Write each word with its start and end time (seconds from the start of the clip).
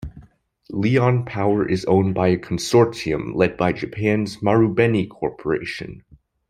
Lion 0.71 1.25
Power 1.25 1.69
is 1.69 1.85
owned 1.85 2.15
by 2.15 2.29
a 2.29 2.35
consortium 2.35 3.35
led 3.35 3.55
by 3.55 3.71
Japan's 3.71 4.37
Marubeni 4.41 5.05
Corporation. 5.07 6.03